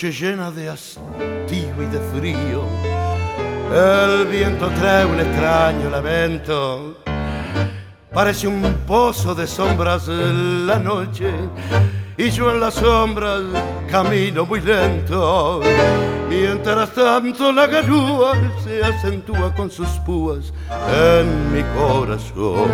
[0.00, 2.64] Noche llena de hastío y de frío.
[3.70, 6.96] El viento trae un extraño lamento.
[8.10, 11.30] Parece un pozo de sombras la noche
[12.16, 13.42] y yo en las sombras
[13.90, 15.60] camino muy lento.
[16.30, 18.32] Mientras tanto la garúa
[18.64, 20.50] se acentúa con sus púas
[20.94, 22.70] en mi corazón.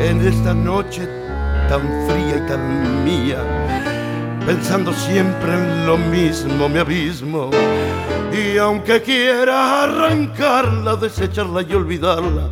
[0.00, 1.06] En esta noche
[1.68, 3.95] tan fría y tan mía,
[4.46, 7.50] pensando siempre en lo mismo me abismo.
[8.32, 12.48] Y aunque quiera arrancarla, desecharla y olvidarla,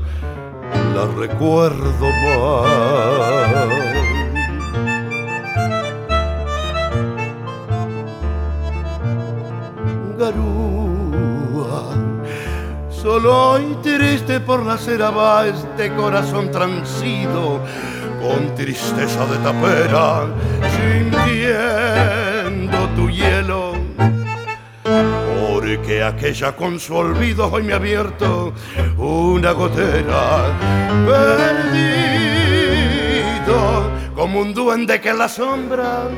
[0.95, 2.67] la recuerdo más.
[10.19, 11.83] Garúa,
[12.91, 17.61] solo y triste por nacer va este corazón transido
[18.25, 20.27] con tristeza de tapera,
[20.77, 23.75] sintiendo tu hielo.
[25.51, 28.55] Porque aquella con su olvido hoy me ha abierto
[28.97, 30.47] una gotera.
[31.07, 31.91] Perdido
[34.15, 36.09] como un duende que la sombra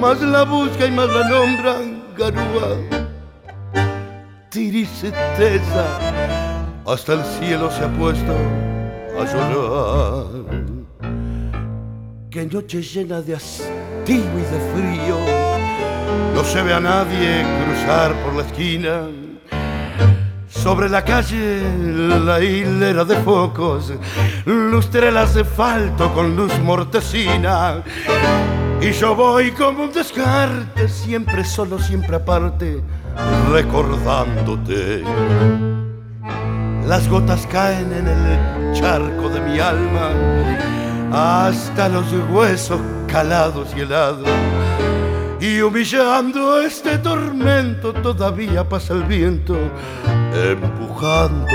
[0.00, 1.74] más la busca y más la nombra
[2.16, 2.78] garúa
[4.50, 5.84] tirisiteza
[6.86, 8.32] hasta el cielo se ha puesto
[9.18, 10.81] a llorar
[12.32, 13.68] qué noche llena de hastío
[14.06, 15.18] y de frío
[16.34, 19.08] no se ve a nadie cruzar por la esquina
[20.48, 21.60] sobre la calle
[22.24, 23.92] la hilera de focos,
[24.46, 27.82] lustre el asfalto con luz mortecina.
[28.80, 32.80] Y yo voy como un descarte, siempre solo, siempre aparte,
[33.50, 35.02] recordándote.
[36.86, 40.10] Las gotas caen en el charco de mi alma,
[41.12, 44.28] hasta los huesos calados y helados.
[45.40, 49.56] Y humillando este tormento todavía pasa el viento
[50.32, 51.46] empujándome.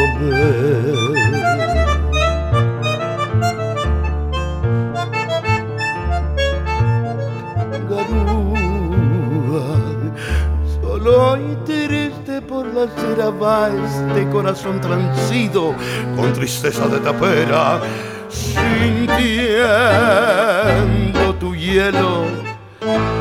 [7.90, 9.68] Garúa,
[10.82, 15.74] solo y triste por la cera va este corazón transido
[16.18, 17.80] con tristeza de tapera,
[18.30, 19.36] sintiendo
[21.36, 22.26] tu hielo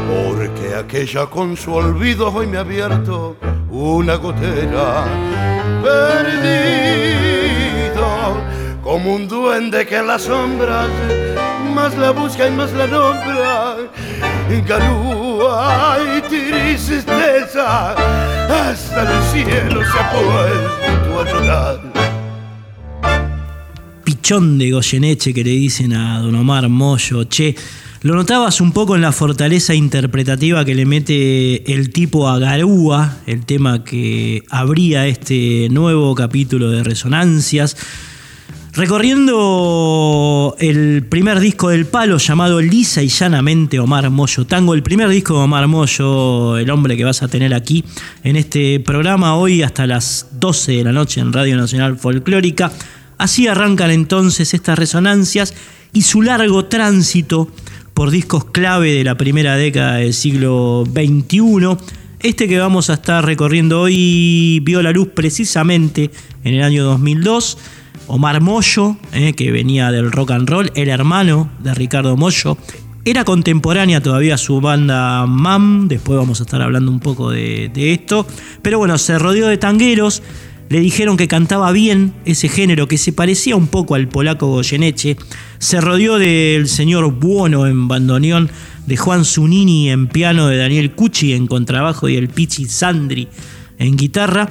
[0.08, 3.36] porque aquella con su olvido hoy me ha abierto
[3.70, 5.04] una gotera.
[5.82, 6.86] Perdido
[8.82, 10.88] como un duende que en las sombras
[11.74, 13.76] más la busca y más la nombra.
[14.66, 20.85] Garúa y tristeza hasta el cielo se ha puesto
[24.26, 27.54] de Goyeneche que le dicen a Don Omar Moyo, che,
[28.02, 33.18] lo notabas un poco en la fortaleza interpretativa que le mete el tipo a Garúa,
[33.28, 37.76] el tema que abría este nuevo capítulo de Resonancias.
[38.72, 45.08] Recorriendo el primer disco del palo llamado Lisa y llanamente Omar Moyo Tango, el primer
[45.08, 47.84] disco de Omar Moyo, el hombre que vas a tener aquí
[48.24, 52.72] en este programa hoy hasta las 12 de la noche en Radio Nacional Folclórica.
[53.18, 55.54] Así arrancan entonces estas resonancias
[55.92, 57.48] y su largo tránsito
[57.94, 61.78] por discos clave de la primera década del siglo XXI.
[62.20, 66.10] Este que vamos a estar recorriendo hoy vio la luz precisamente
[66.44, 67.56] en el año 2002.
[68.08, 72.58] Omar Moyo, eh, que venía del rock and roll, el hermano de Ricardo Moyo.
[73.04, 77.92] Era contemporánea todavía su banda MAM, después vamos a estar hablando un poco de, de
[77.92, 78.26] esto.
[78.62, 80.22] Pero bueno, se rodeó de tangueros,
[80.68, 85.16] le dijeron que cantaba bien ese género que se parecía un poco al polaco Goyeneche.
[85.58, 88.50] Se rodeó del señor Buono en bandoneón,
[88.86, 93.28] de Juan Zunini en piano, de Daniel Cucci en contrabajo y el Pichi Sandri
[93.78, 94.50] en guitarra.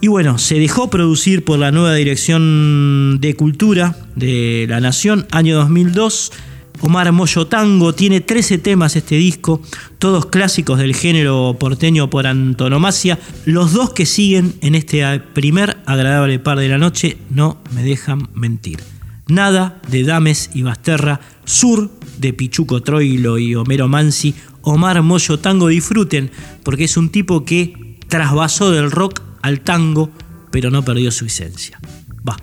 [0.00, 5.56] Y bueno, se dejó producir por la nueva Dirección de Cultura de la Nación, año
[5.56, 6.32] 2002.
[6.80, 9.60] Omar Moyo Tango tiene 13 temas este disco,
[9.98, 13.18] todos clásicos del género porteño por antonomasia.
[13.44, 18.28] Los dos que siguen en este primer agradable par de la noche no me dejan
[18.34, 18.80] mentir.
[19.26, 25.68] Nada de Dames y Basterra, Sur de Pichuco Troilo y Homero Mansi, Omar Moyo Tango.
[25.68, 26.30] Disfruten,
[26.62, 30.10] porque es un tipo que trasvasó del rock al tango,
[30.50, 31.78] pero no perdió su esencia.
[32.26, 32.36] Va.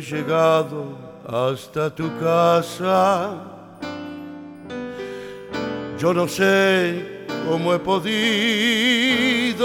[0.00, 0.96] Llegado
[1.26, 3.34] hasta tu casa.
[5.98, 9.64] Yo no sé cómo he podido.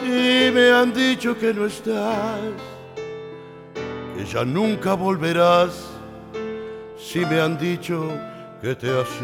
[0.00, 2.40] Si me han dicho que no estás,
[4.16, 5.86] que ya nunca volverás.
[6.98, 8.10] Si me han dicho
[8.60, 9.22] que te has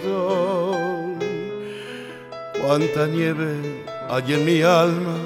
[0.00, 0.14] ido.
[2.62, 5.16] Cuánta nieve hay en mi alma.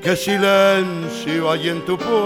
[0.00, 2.20] Qué silencio hay en tu puerta.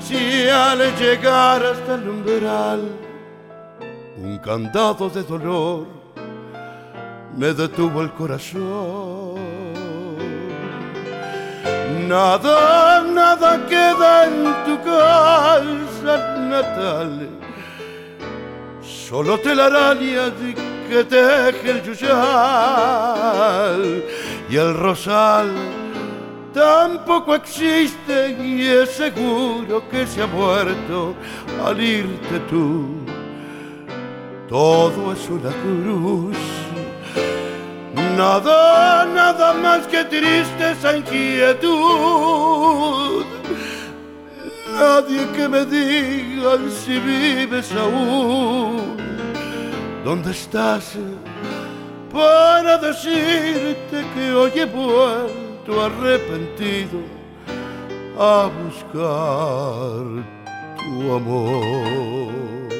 [0.00, 2.80] Si al llegar hasta el umbral,
[4.16, 5.86] un candado de dolor
[7.36, 9.38] me detuvo el corazón.
[12.08, 17.39] Nada, nada queda en tu casa natal
[19.10, 20.32] solo telarañas
[20.88, 22.14] que teje el yuyal.
[24.48, 25.50] Y el rosal
[26.54, 31.16] tampoco existe y es seguro que se ha muerto
[31.64, 33.00] al irte tú.
[34.48, 36.36] Todo es una cruz,
[38.16, 42.30] nada, nada más que tristeza, inquietud
[44.72, 48.96] nadie que me diga si vives aún.
[50.04, 50.96] ¿Dónde estás?
[52.12, 56.98] Para decirte que hoy he vuelto arrepentido
[58.18, 60.24] a buscar
[60.78, 62.79] tu amor.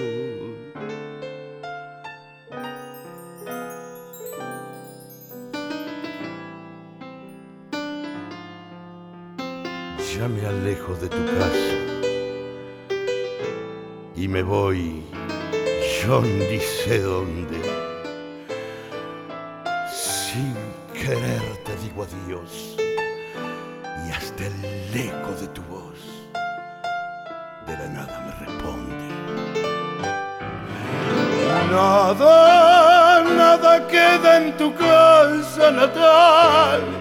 [10.20, 11.74] Ya me alejo de tu casa
[14.14, 15.02] y me voy,
[16.04, 17.58] yo ni sé dónde.
[19.90, 20.54] Sin
[20.92, 22.76] querer te digo adiós
[24.06, 25.98] y hasta el eco de tu voz
[27.66, 29.08] de la nada me responde.
[31.70, 36.99] Nada, nada queda en tu casa natal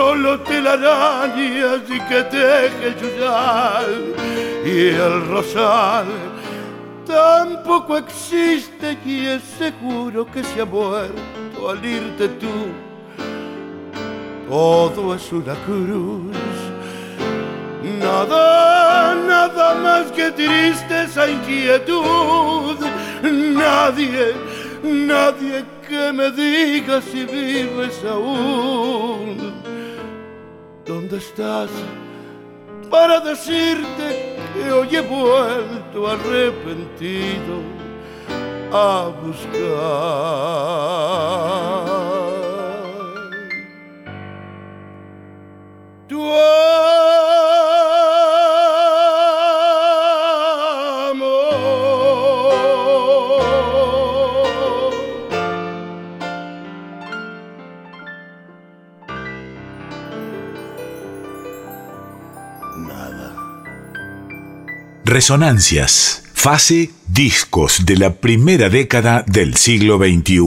[0.00, 4.14] solo telarañas y que teje el yuyal
[4.64, 6.06] y el rosal
[7.06, 12.56] tampoco existe y es seguro que se ha muerto al irte tú.
[14.48, 16.34] Todo es una cruz,
[18.02, 22.78] nada, nada más que tristeza, inquietud,
[23.22, 24.32] nadie,
[24.82, 29.59] nadie que me diga si vives aún.
[30.90, 31.70] ¿Dónde estás?
[32.90, 37.62] Para decirte que hoy he vuelto arrepentido
[38.72, 39.50] a buscar
[46.08, 46.20] tu
[65.20, 66.22] Resonancias.
[66.32, 70.40] Fase discos de la primera década del siglo XXI.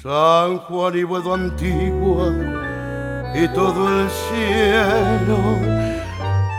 [0.00, 2.32] San Juan y Buedo Antigua
[3.34, 5.95] y todo el cielo,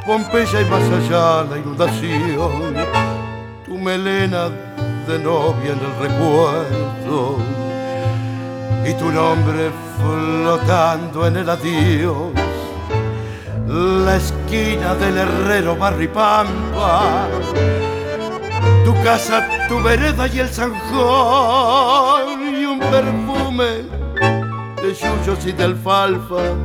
[0.07, 2.75] Pompeya y más allá la inundación,
[3.65, 4.49] tu melena
[5.05, 7.37] de novia en el recuerdo.
[8.85, 12.31] Y tu nombre flotando en el adiós,
[13.67, 17.27] la esquina del herrero Barripampa,
[18.85, 22.55] tu casa, tu vereda y el zanjón.
[22.55, 23.83] Y un perfume
[24.81, 26.55] de yuyos y de alfalfa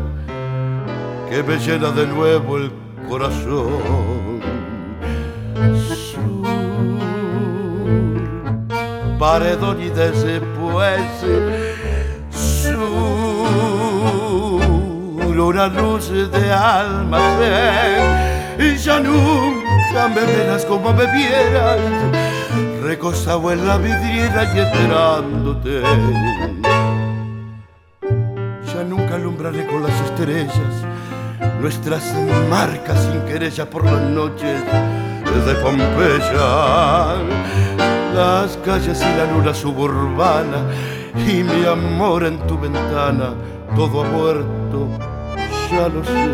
[1.29, 2.82] que me llena de nuevo el
[3.13, 4.41] corazón.
[5.85, 6.49] Sur,
[9.19, 11.03] paredón y después
[12.31, 12.79] sur,
[15.39, 18.01] una luz de almacén
[18.59, 21.81] y ya nunca me verás como me vieras,
[22.83, 25.83] recostado en la vidriera y esperándote.
[28.73, 30.87] Ya nunca alumbraré con las estrellas
[31.61, 32.15] nuestras
[32.49, 34.61] marcas sin querella por las noches
[35.47, 37.17] de Pompeya,
[38.15, 40.67] las calles y la luna suburbana
[41.15, 43.35] y mi amor en tu ventana,
[43.75, 44.07] todo ha
[45.71, 46.31] ya lo sé.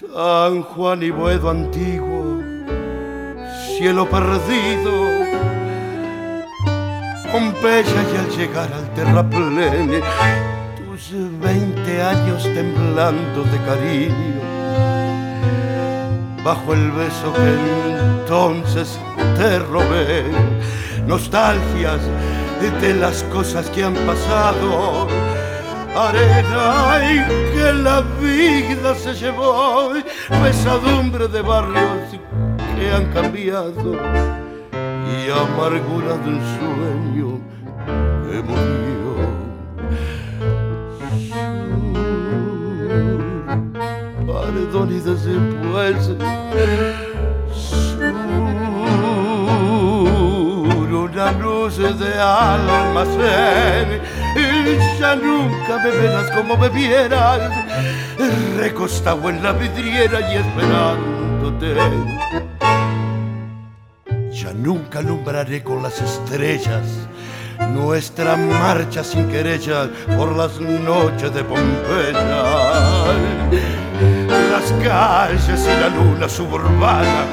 [0.00, 2.40] San Juan y Boedo antiguo,
[3.76, 4.92] cielo perdido,
[7.30, 10.00] Pompeya y al llegar al terraplén,
[10.76, 14.40] tus veinte años temblando de cariño,
[16.44, 17.48] bajo el beso que
[18.20, 18.98] entonces
[19.36, 20.24] te robé,
[21.06, 22.00] nostalgias
[22.80, 25.08] de las cosas que han pasado
[25.96, 29.92] arena y que la vida se llevó,
[30.28, 32.20] pesadumbre de barrios
[32.76, 33.94] que han cambiado
[34.72, 37.40] y amargura de un sueño
[38.30, 38.87] que murió.
[44.70, 46.10] Y después
[50.92, 54.00] una luz de almacén
[54.36, 57.50] y ya nunca me verás como me vieras,
[58.58, 61.74] recostado en la vidriera y esperándote.
[64.30, 67.08] Ya nunca alumbraré con las estrellas
[67.72, 72.44] nuestra marcha sin querella por las noches de Pompeya.
[74.82, 77.26] Calles y la luna suburbana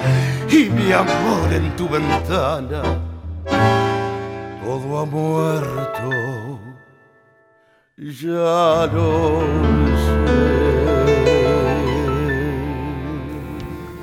[0.49, 2.81] y mi amor en tu ventana.
[4.63, 6.55] Todo ha muerto
[7.97, 9.39] ya lo
[9.95, 10.35] sé.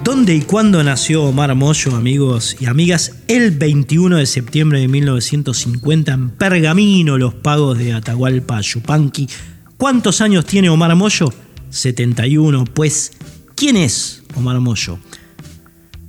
[0.03, 3.23] ¿Dónde y cuándo nació Omar Mollo, amigos y amigas?
[3.29, 9.29] El 21 de septiembre de 1950 en Pergamino, los pagos de Atahualpa Yupanqui.
[9.77, 11.33] ¿Cuántos años tiene Omar Mollo?
[11.73, 12.64] 71.
[12.67, 13.12] Pues,
[13.57, 15.00] ¿quién es Omar Mollo?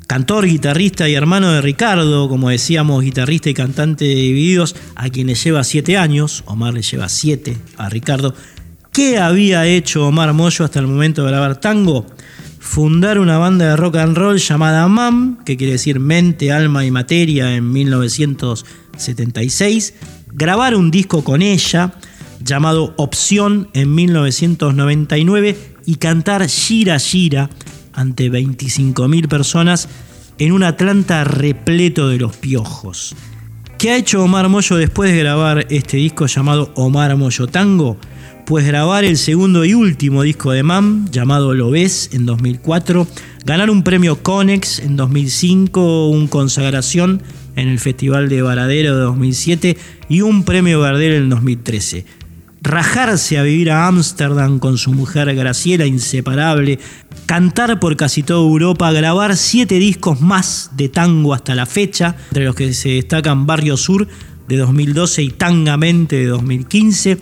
[0.06, 5.28] Cantor, guitarrista y hermano de Ricardo, como decíamos, guitarrista y cantante de Divididos, a quien
[5.28, 6.44] le lleva 7 años.
[6.46, 8.36] Omar le lleva 7 a Ricardo.
[8.92, 12.06] ¿Qué había hecho Omar Mollo hasta el momento de grabar tango?
[12.64, 16.92] fundar una banda de rock and roll llamada MAM, que quiere decir Mente, Alma y
[16.92, 19.94] Materia, en 1976,
[20.32, 21.92] grabar un disco con ella
[22.44, 27.50] llamado Opción en 1999 y cantar Gira Gira
[27.94, 29.90] ante 25.000 personas
[30.38, 33.16] en un Atlanta repleto de los piojos.
[33.78, 37.98] ¿Qué ha hecho Omar Moyo después de grabar este disco llamado Omar Moyo Tango?
[38.46, 43.08] pues grabar el segundo y último disco de MAM, llamado Lo ves, en 2004,
[43.46, 47.24] ganar un premio Conex en 2005, un consagración
[47.56, 49.78] en el Festival de Varadero de 2007
[50.10, 52.06] y un premio Gardel en 2013.
[52.64, 56.80] Rajarse a vivir a Ámsterdam con su mujer Graciela, inseparable,
[57.26, 62.46] cantar por casi toda Europa, grabar siete discos más de tango hasta la fecha, entre
[62.46, 64.08] los que se destacan Barrio Sur
[64.48, 67.20] de 2012 y Tangamente de 2015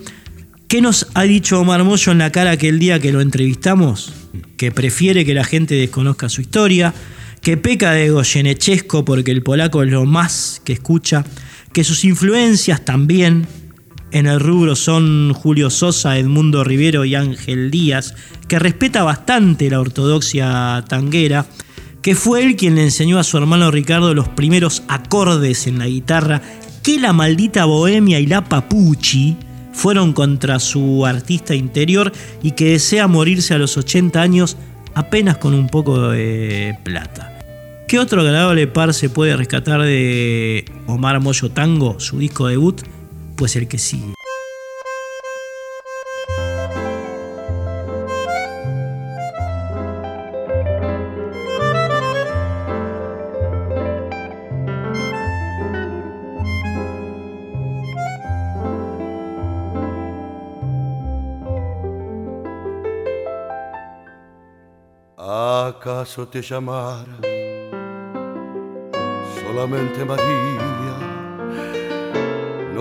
[0.72, 4.14] ¿Qué nos ha dicho Omar en la cara aquel día que lo entrevistamos?
[4.56, 6.94] Que prefiere que la gente desconozca su historia,
[7.42, 11.26] que peca de goyenechesco porque el polaco es lo más que escucha,
[11.74, 13.48] que sus influencias también
[14.12, 18.14] en el rubro son Julio Sosa, Edmundo Rivero y Ángel Díaz,
[18.48, 21.46] que respeta bastante la ortodoxia tanguera,
[22.02, 25.88] que fue él quien le enseñó a su hermano Ricardo los primeros acordes en la
[25.88, 26.42] guitarra,
[26.84, 29.38] que la maldita bohemia y la papuchi
[29.72, 32.12] fueron contra su artista interior
[32.44, 34.58] y que desea morirse a los 80 años
[34.94, 37.38] apenas con un poco de plata.
[37.88, 42.82] ¿Qué otro agradable par se puede rescatar de Omar Moyo Tango, su disco debut?
[43.36, 44.14] Pues el que sigue.
[65.18, 67.18] ¿Acaso te llamara
[69.42, 70.71] solamente María?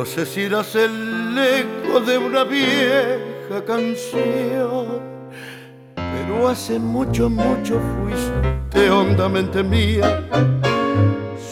[0.01, 4.99] No sé si eras el eco de una vieja canción,
[5.95, 10.27] pero hace mucho, mucho fuiste hondamente mía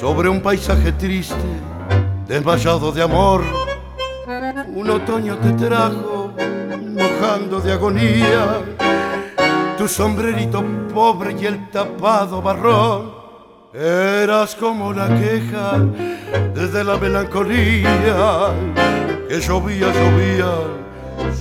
[0.01, 1.35] sobre un paisaje triste,
[2.27, 3.45] desmayado de amor.
[4.75, 6.33] Un otoño te trajo
[6.87, 8.63] mojando de agonía
[9.77, 10.65] tu sombrerito
[10.95, 13.18] pobre y el tapado barrón.
[13.75, 15.79] Eras como la queja
[16.55, 18.51] desde la melancolía
[19.29, 20.53] que llovía, llovía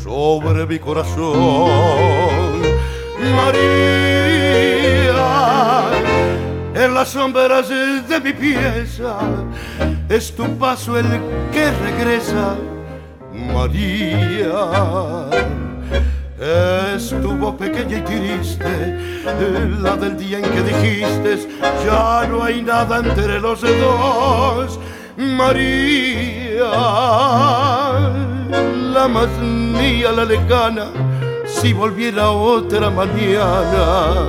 [0.03, 1.71] sobre mi corazón.
[3.33, 3.63] María,
[6.75, 9.19] en las sombras de mi pieza,
[10.09, 11.05] es tu paso el
[11.53, 12.57] que regresa.
[13.31, 15.29] María,
[16.39, 19.23] es tu voz pequeña y triste,
[19.79, 21.49] la del día en que dijiste,
[21.83, 24.79] ya no hay nada entre los dos.
[25.17, 26.69] María,
[28.93, 30.91] la más mía, la lejana,
[31.45, 34.27] si volviera otra mañana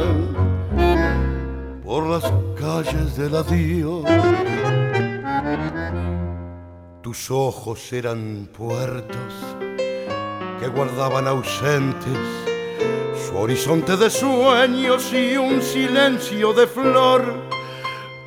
[1.85, 2.25] por las
[2.59, 4.05] calles del adiós.
[7.03, 9.58] Tus ojos eran puertos
[10.61, 12.19] que guardaban ausentes
[13.27, 17.23] su horizonte de sueños y un silencio de flor.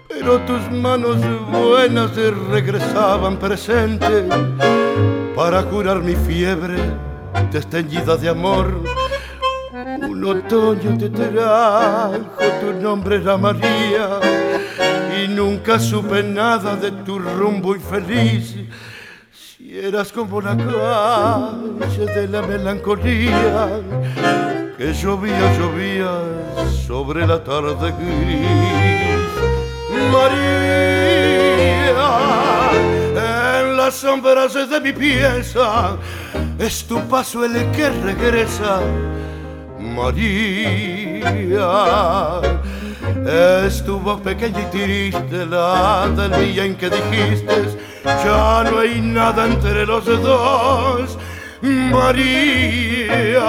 [0.08, 1.18] Pero tus manos
[1.52, 2.12] buenas
[2.50, 4.26] regresaban presentes
[5.36, 6.78] para curar mi fiebre
[7.52, 8.82] desteñida de amor.
[10.02, 12.20] Un otoño te trajo,
[12.62, 14.20] tu nombre era María,
[15.22, 18.56] y nunca supe nada de tu rumbo infeliz.
[19.62, 23.70] Si eras como la calle de la melancolía,
[24.76, 26.20] que llovía, llovía
[26.88, 29.22] sobre la tarde gris.
[30.12, 31.22] María,
[33.60, 35.96] en las sombras de mi pieza,
[36.58, 38.82] es tu paso el que regresa.
[39.80, 41.32] María,
[43.68, 49.02] es tu voz pequeña y triste, la del día en que dijiste, ya no hay
[49.02, 51.18] nada entre los dos.
[51.62, 53.40] María,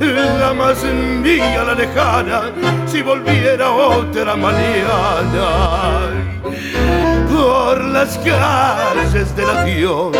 [0.00, 2.50] la más mía, la lejana,
[2.86, 6.08] si volviera otra mañana
[7.30, 10.16] por las calles de la Dios.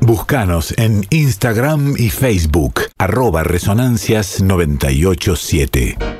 [0.00, 6.17] Buscanos en Instagram y Facebook, arroba resonancias987.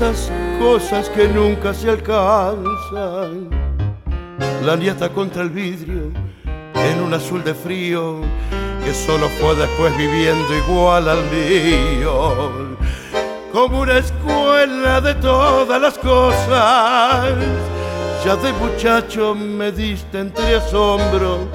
[0.00, 3.50] Esas cosas que nunca se alcanzan.
[4.64, 6.10] La nieta contra el vidrio,
[6.74, 8.22] en un azul de frío,
[8.82, 12.78] que solo fue después viviendo igual al mío.
[13.52, 17.34] Como una escuela de todas las cosas,
[18.24, 21.46] ya de muchacho me diste entre asombro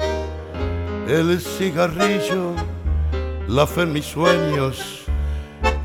[1.08, 2.54] el cigarrillo,
[3.48, 5.05] la fe en mis sueños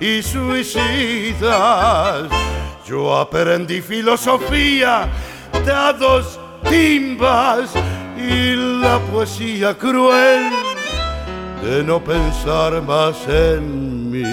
[0.00, 1.50] y suicidas.
[2.86, 5.08] Yo aprendí filosofía,
[5.64, 7.70] dados, timbas
[8.16, 10.50] y la poesía cruel
[11.62, 14.24] de no pensar más en mí.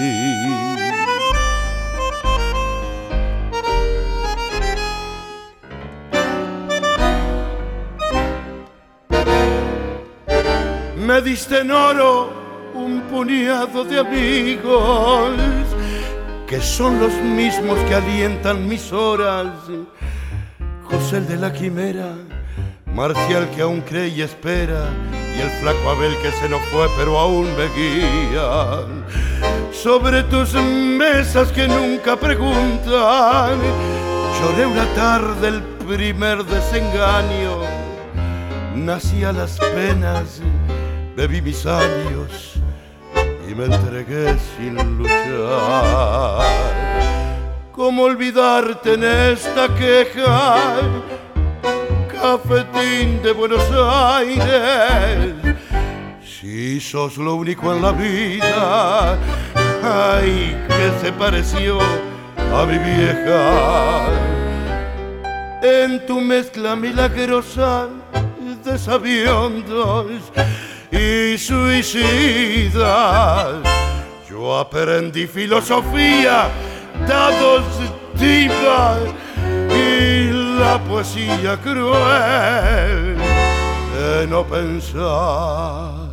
[10.96, 12.37] Me diste en oro
[12.74, 15.32] un puñado de amigos
[16.46, 19.48] que son los mismos que alientan mis horas.
[20.84, 22.14] José el de la quimera,
[22.86, 24.86] Marcial que aún cree y espera,
[25.36, 28.86] y el flaco Abel que se nos fue pero aún me guía.
[29.72, 33.58] Sobre tus mesas que nunca preguntan,
[34.40, 37.60] lloré una tarde el primer desengaño,
[38.74, 40.40] nací a las penas,
[41.14, 42.57] bebí mis años
[43.58, 46.46] me entregué sin luchar.
[47.72, 50.56] ¿Cómo olvidarte en esta queja?
[52.12, 55.34] Cafetín de Buenos Aires.
[56.22, 59.18] Si sos lo único en la vida,
[59.82, 61.80] ay, que se pareció
[62.54, 64.06] a mi vieja.
[65.62, 67.88] En tu mezcla milagrosa
[68.64, 70.06] de sabiondos
[70.90, 72.78] y suicidas.
[74.28, 76.48] Yo aprendí filosofía,
[77.06, 77.64] dados
[78.14, 78.98] divas
[79.70, 83.16] y la poesía cruel
[83.94, 86.08] de no pensar.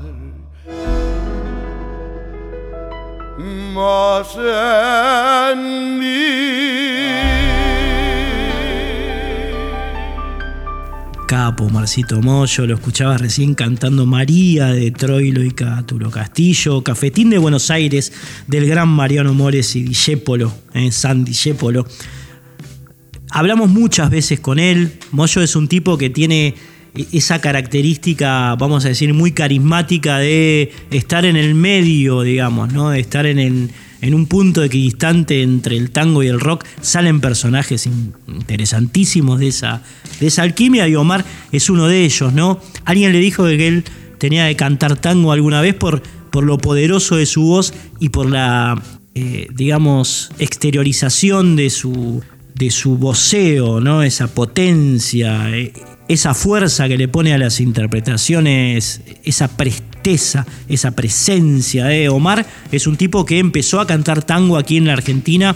[3.38, 6.65] Más en mí.
[11.52, 17.70] Marcito Moyo, lo escuchabas recién cantando María de Troilo y Caturo Castillo, Cafetín de Buenos
[17.70, 18.12] Aires
[18.48, 21.86] del gran Mariano Mores y Dijépolo, en eh, San Dijépolo.
[23.30, 26.56] Hablamos muchas veces con él, Moyo es un tipo que tiene
[27.12, 32.90] esa característica, vamos a decir, muy carismática de estar en el medio, digamos, ¿no?
[32.90, 33.70] De estar en el,
[34.02, 37.88] en un punto equidistante entre el tango y el rock, salen personajes
[38.28, 39.82] interesantísimos de esa,
[40.20, 42.60] de esa alquimia y Omar es uno de ellos, ¿no?
[42.84, 43.84] Alguien le dijo que él
[44.18, 48.30] tenía que cantar tango alguna vez por, por lo poderoso de su voz y por
[48.30, 48.82] la,
[49.14, 54.04] eh, digamos, exteriorización de su, de su voceo, ¿no?
[54.04, 55.74] Esa potencia, eh,
[56.08, 59.96] esa fuerza que le pone a las interpretaciones, esa prestación
[60.70, 62.46] esa presencia de Omar.
[62.72, 65.56] Es un tipo que empezó a cantar tango aquí en la Argentina.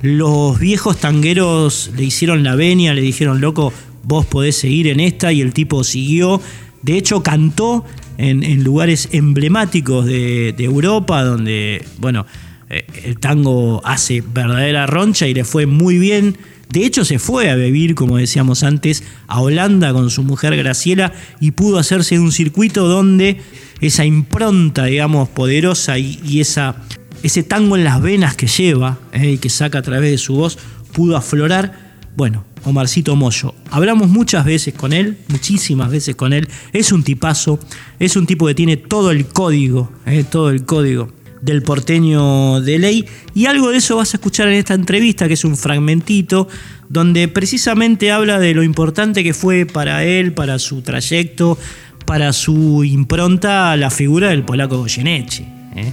[0.00, 5.32] Los viejos tangueros le hicieron la venia, le dijeron, loco, vos podés seguir en esta,
[5.32, 6.40] y el tipo siguió.
[6.80, 7.84] De hecho, cantó
[8.16, 12.26] en, lugares emblemáticos de, Europa, donde, bueno,
[12.70, 16.38] eh, el tango hace verdadera roncha y le fue muy bien.
[16.72, 21.12] De hecho, se fue a vivir, como decíamos antes, a Holanda con su mujer Graciela
[21.38, 23.42] y pudo hacerse un circuito donde
[23.82, 26.76] esa impronta, digamos, poderosa y, esa,
[27.22, 30.34] ese tango en las venas que lleva eh, y que saca a través de su
[30.34, 30.58] voz,
[30.94, 31.92] pudo aflorar.
[32.16, 33.54] Bueno, Omarcito Moyo.
[33.70, 36.48] Hablamos muchas veces con él, muchísimas veces con él.
[36.72, 37.60] Es un tipazo,
[37.98, 42.78] es un tipo que tiene todo el código, eh, todo el código del porteño de
[42.78, 43.04] ley.
[43.34, 46.48] Y algo de eso vas a escuchar en esta entrevista, que es un fragmentito,
[46.88, 51.58] donde precisamente habla de lo importante que fue para él, para su trayecto,
[52.06, 55.44] para su impronta la figura del polaco Goyeneche.
[55.76, 55.92] ¿eh?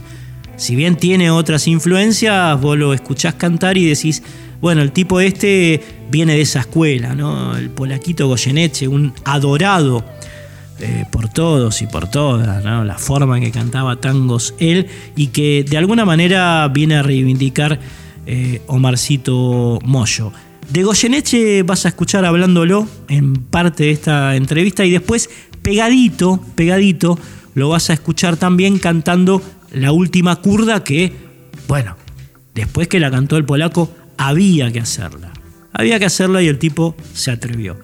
[0.55, 4.21] Si bien tiene otras influencias, vos lo escuchás cantar y decís,
[4.61, 5.81] bueno, el tipo este
[6.11, 7.55] viene de esa escuela, ¿no?
[7.55, 10.03] El polaquito Goyeneche, un adorado
[10.81, 15.65] eh, por todos y por todas, la forma en que cantaba tangos él y que
[15.67, 17.79] de alguna manera viene a reivindicar
[18.25, 20.31] eh, Omarcito Moyo.
[20.69, 25.29] De Goyeneche vas a escuchar hablándolo en parte de esta entrevista y después
[25.63, 27.17] pegadito, pegadito,
[27.55, 31.11] lo vas a escuchar también cantando la última curda que,
[31.67, 31.95] bueno,
[32.53, 35.33] después que la cantó el polaco, había que hacerla.
[35.73, 37.77] Había que hacerla y el tipo se atrevió.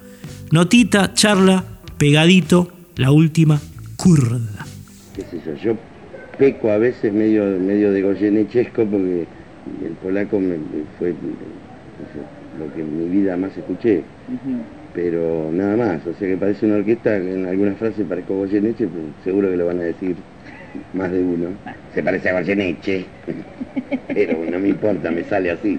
[0.51, 1.63] Notita, charla,
[1.97, 3.59] pegadito, la última
[3.95, 4.65] curda.
[5.15, 5.75] ¿Qué es Yo
[6.37, 9.25] peco a veces medio, medio de goyenechesco porque
[9.83, 10.57] el polaco me,
[10.99, 11.13] fue
[12.59, 14.03] lo que en mi vida más escuché
[14.95, 19.03] pero nada más, o sea que parece una orquesta, en algunas frases parezco Goyeneche, pero
[19.25, 20.15] seguro que lo van a decir
[20.93, 21.47] más de uno.
[21.93, 23.03] Se parece a Goyeneche,
[24.07, 25.77] pero no me importa, me sale así.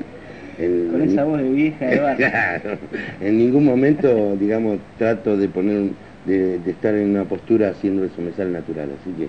[0.59, 2.26] Con esa voz de vieja de barrio.
[2.31, 2.79] Claro,
[3.20, 5.90] en ningún momento, digamos, trato de poner,
[6.26, 9.28] de, estar en una postura haciendo eso, me sale natural, así que,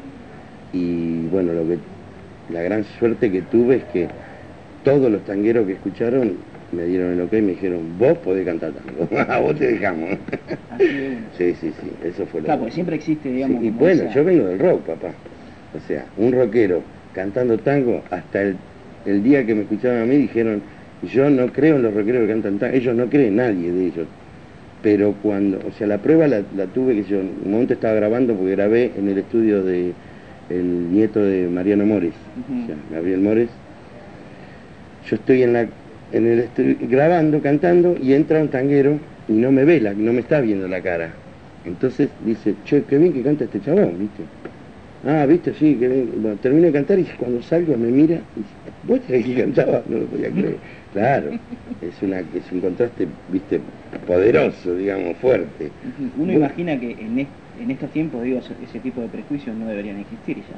[0.74, 1.78] y bueno, lo que,
[2.52, 4.08] la gran suerte que tuve es que
[4.84, 6.34] todos los tangueros que escucharon
[6.72, 10.10] me dieron el ok y me dijeron, vos podés cantar tango, a vos te dejamos.
[11.38, 13.64] sí, sí, sí, eso fue lo Claro, porque siempre existe, digamos.
[13.64, 15.12] y bueno, yo vengo del rock, papá.
[15.76, 16.82] O sea, un rockero
[17.14, 18.58] cantando tango, hasta el,
[19.06, 20.62] el día que me escuchaban a mí dijeron,
[21.14, 24.08] yo no creo en los rockeros que cantan tango, ellos no creen nadie de ellos.
[24.82, 26.42] Pero cuando, o sea, la prueba la,
[26.74, 29.94] tuve que yo, en un momento estaba grabando porque grabé en el estudio de
[30.50, 33.50] el nieto de Mariano Mores, o sea, Gabriel Mores.
[35.10, 35.68] Yo estoy en la
[36.12, 40.22] en el grabando, cantando, y entra un tanguero y no me ve, la, no me
[40.22, 41.12] está viendo la cara.
[41.66, 44.24] Entonces dice, che, qué bien que canta este chabón, ¿viste?
[45.08, 45.54] Ah, ¿viste?
[45.54, 45.88] Sí, que.
[45.88, 49.82] Bueno, termino de cantar y cuando salgo me mira y dice, ¿vos te que cantaba?
[49.88, 50.58] No lo podía creer.
[50.92, 51.32] Claro,
[51.82, 53.62] es, una, es un contraste, ¿viste?
[54.06, 55.72] Poderoso, digamos, fuerte.
[56.18, 60.38] Uno imagina que en, en estos tiempos, digo, ese tipo de prejuicios no deberían existir
[60.38, 60.56] ya.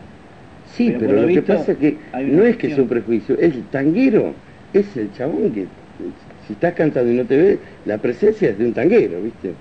[0.75, 3.63] Sí, pero, lo, que pasa es que no es que es un prejuicio, es el
[3.69, 4.33] tanguero
[4.73, 5.65] es el chabón que,
[6.47, 9.53] si estás cantando y no te ve, la presencia es de un tanguero, ¿viste?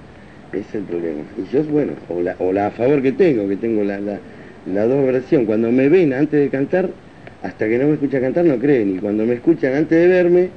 [0.53, 1.25] es el problema.
[1.37, 4.21] Y yo, bueno, o la, o la a favor que tengo, que tengo la, la,
[4.75, 6.91] la dos versión, cuando me ven antes de cantar,
[7.43, 10.49] hasta que no me escuchan cantar no creen, y cuando me escuchan antes de verme,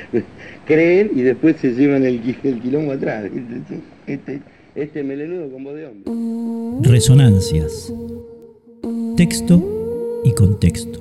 [0.66, 3.24] creen y después se llevan el, el quilombo atrás.
[3.24, 4.40] Este, este,
[4.74, 6.90] este melenudo con voz de hombre.
[6.90, 7.92] Resonancias
[9.16, 11.00] texto y contexto.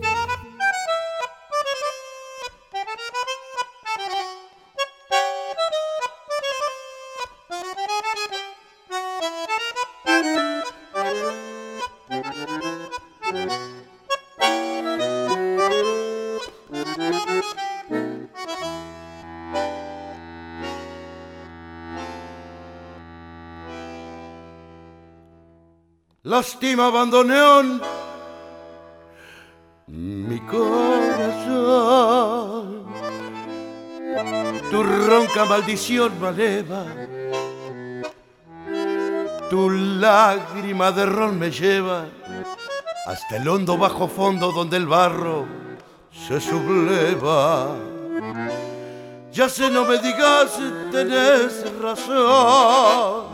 [26.26, 27.82] Lástima abandoneón
[29.88, 31.74] mi corazón.
[34.72, 36.86] Tu ronca maldición maleva,
[39.50, 42.06] tu lágrima de ron me lleva
[43.06, 45.46] hasta el hondo bajo fondo donde el barro
[46.10, 47.76] se subleva.
[49.34, 50.58] Ya sé, no me digas,
[50.90, 53.33] tenés razón.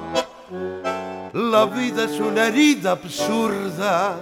[1.52, 4.16] La vida es una herida absurda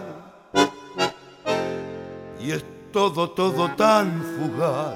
[2.39, 2.63] y es
[2.93, 4.95] todo, todo tan fugaz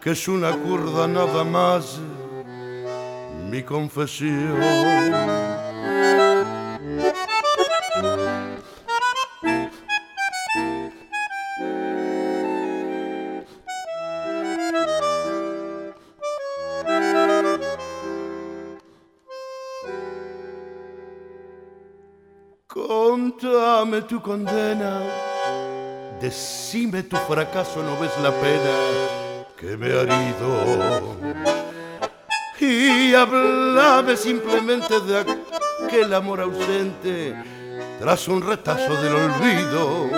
[0.00, 1.98] que es una curda nada más
[3.50, 5.51] mi confesión.
[24.12, 25.00] Tu condena,
[26.20, 28.74] decime tu fracaso, no ves la pena
[29.56, 31.16] que me ha herido.
[32.60, 35.24] Y hablame simplemente de
[35.86, 37.34] aquel amor ausente
[37.98, 40.10] tras un retazo del olvido.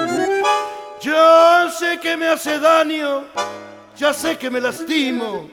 [1.01, 3.27] Yo sé que me hace daño,
[3.97, 5.49] ya sé que me lastimo,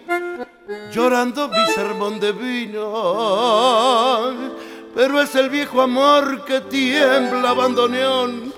[0.91, 3.81] llorando mi sermón de vino
[4.93, 8.53] pero es el viejo amor que tiembla abandoneón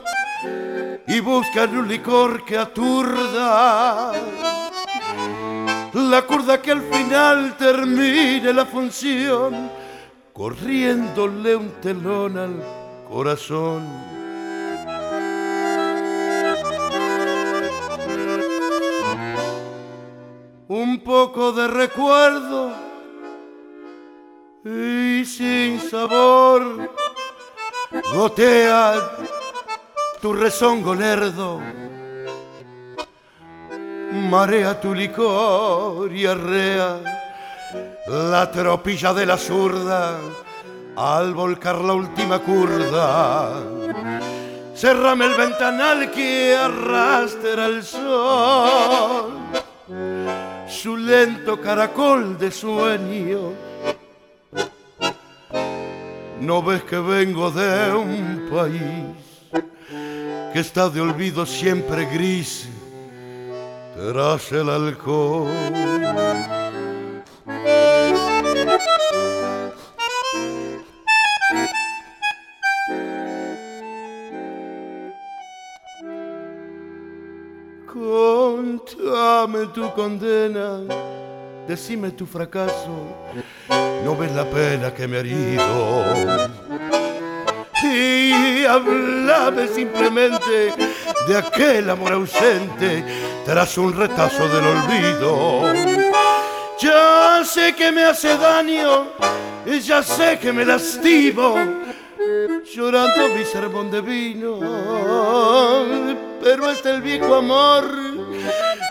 [1.07, 4.11] y busca un licor que aturda.
[5.93, 9.69] La curda que al final termine la función,
[10.31, 12.63] corriéndole un telón al
[13.07, 13.87] corazón.
[20.67, 22.71] Un poco de recuerdo
[24.65, 26.89] y sin sabor.
[28.13, 28.93] Gotea
[30.21, 31.61] tu rezongo lerdo,
[34.29, 36.99] marea tu licor y arrea
[38.07, 40.17] la tropilla de la zurda.
[40.95, 43.51] Al volcar la última curda.
[44.75, 49.33] Cerrame el ventanal que arrastra el sol,
[50.67, 53.72] su lento caracol de sueño
[56.43, 59.15] ¿No ves que vengo de un país
[60.51, 62.67] que está de olvido siempre gris
[63.95, 65.47] tras el alcohol?
[77.87, 80.81] Contame tu condena,
[81.67, 83.15] decime tu fracaso
[84.03, 86.05] no ves la pena que me ha herido.
[87.83, 90.73] Y hablame simplemente
[91.27, 93.03] de aquel amor ausente
[93.45, 95.73] tras un retazo del olvido.
[96.79, 99.07] Ya sé que me hace daño
[99.65, 101.55] y ya sé que me lastimo,
[102.73, 104.59] llorando mi sermón de vino.
[106.43, 107.85] Pero es el viejo amor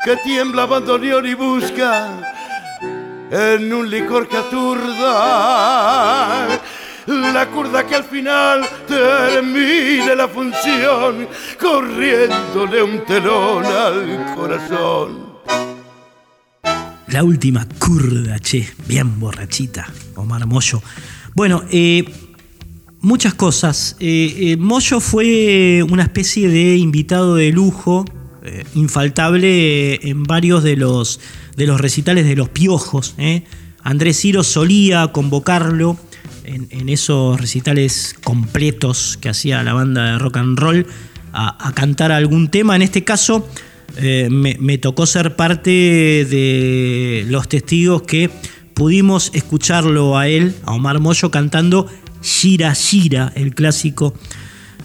[0.05, 2.32] que tiembla abandoneón y busca
[3.33, 5.01] en un licor que aturda.
[7.07, 11.27] La curda que al final termine la función,
[11.61, 15.33] corriéndole un telón al corazón.
[17.09, 20.81] La última curda, che, bien borrachita, Omar Moyo.
[21.35, 22.05] Bueno, eh,
[23.01, 23.97] muchas cosas.
[23.99, 28.05] Eh, eh, Moyo fue una especie de invitado de lujo,
[28.75, 31.21] infaltable en varios de los
[31.57, 33.15] de los recitales de los piojos.
[33.19, 33.45] ¿eh?
[33.83, 35.99] Andrés Ciro solía convocarlo
[36.45, 40.87] en, esos recitales completos que hacía la banda de rock and roll
[41.33, 42.77] a, cantar algún tema.
[42.77, 43.49] En este caso
[43.97, 48.31] eh, me, tocó ser parte de los testigos que
[48.75, 51.87] pudimos escucharlo a él, a Omar Moyo, cantando
[52.23, 54.15] Shira Shira, el clásico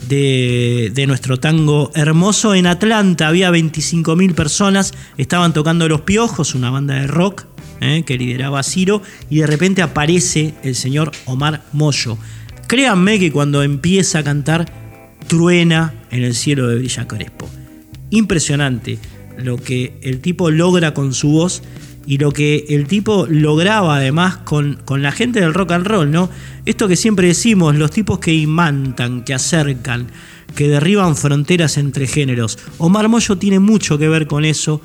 [0.07, 2.55] de, nuestro tango hermoso.
[2.55, 7.45] En Atlanta había 25.000 personas, estaban tocando Los Piojos, una banda de rock
[7.81, 12.17] eh, que lideraba Ciro, y de repente aparece el señor Omar Moyo.
[12.67, 14.71] Créanme que cuando empieza a cantar
[15.27, 17.49] truena en el cielo de Villa Crespo.
[18.09, 18.99] Impresionante
[19.37, 21.61] lo que el tipo logra con su voz
[22.07, 26.09] y lo que el tipo lograba además con, con, la gente del rock and roll,
[26.09, 26.29] ¿no?
[26.65, 30.07] Esto que siempre decimos, los tipos que imantan, que acercan,
[30.55, 32.57] que derriban fronteras entre géneros.
[32.77, 34.81] Omar Moyo tiene mucho que ver con eso.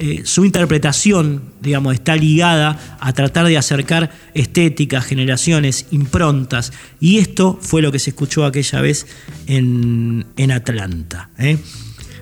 [0.00, 6.72] Eh, su interpretación, digamos, está ligada a tratar de acercar estéticas, generaciones, improntas.
[7.00, 9.06] Y esto fue lo que se escuchó aquella vez
[9.46, 11.30] en, en Atlanta.
[11.38, 11.56] ¿eh?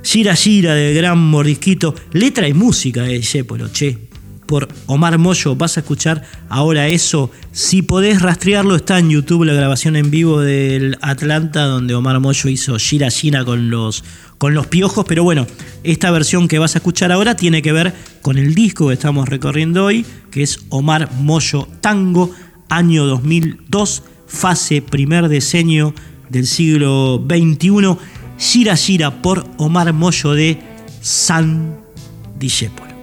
[0.07, 4.06] Gira Gira del gran mordisquito, letra y música de Yepolo, che,
[4.47, 5.57] por Omar Moyo.
[5.57, 7.31] Vas a escuchar ahora eso.
[7.53, 12.49] Si podés rastrearlo, está en YouTube la grabación en vivo del Atlanta, donde Omar Moyo
[12.49, 14.05] hizo Gira Gira con los,
[14.39, 15.05] con los piojos.
[15.07, 15.47] Pero bueno,
[15.85, 19.29] esta versión que vas a escuchar ahora tiene que ver con el disco que estamos
[19.29, 22.31] recorriendo hoy, que es Omar Moyo Tango,
[22.69, 25.95] año 2002, fase primer diseño
[26.29, 27.97] del siglo XXI.
[28.39, 30.59] Gira Gira por Omar Moyo de
[31.01, 31.77] San
[32.39, 32.96] Discepolo.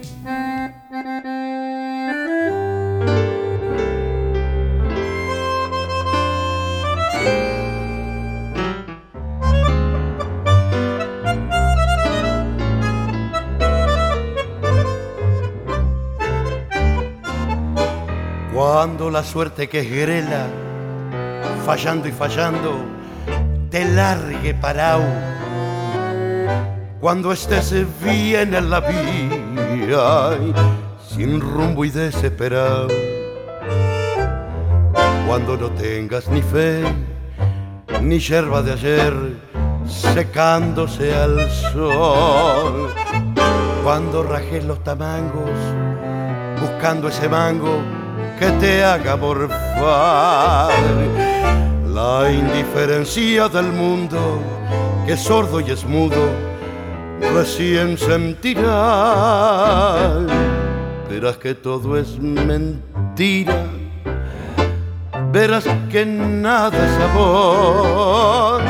[18.86, 20.48] Cuando la suerte que es grela,
[21.66, 22.84] fallando y fallando,
[23.70, 25.06] te largue parao.
[27.00, 30.38] Cuando estés bien en la vía,
[31.08, 32.90] sin rumbo y desesperado.
[35.28, 36.84] Cuando no tengas ni fe,
[38.02, 39.14] ni yerba de ayer,
[39.88, 42.94] secándose al sol.
[43.82, 45.58] Cuando rajes los tamangos,
[46.60, 48.03] buscando ese mango
[48.44, 50.70] que te haga morfar.
[51.88, 54.42] La indiferencia del mundo,
[55.06, 56.30] que es sordo y es mudo,
[57.34, 58.66] recién sentirá.
[61.10, 63.66] Verás que todo es mentira,
[65.32, 68.62] verás que nada es amor.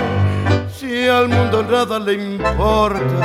[0.78, 3.22] Si al mundo nada le importa,